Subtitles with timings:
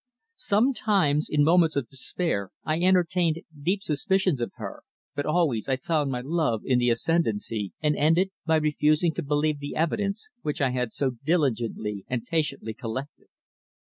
[0.41, 4.81] Sometimes, in moments of despair, I entertained deep suspicions of her,
[5.13, 9.59] but always I found my love in the ascendancy, and ended by refusing to believe
[9.59, 13.27] the evidence which I had so diligently and patiently collected.